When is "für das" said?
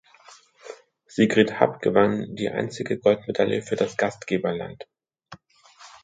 3.61-3.97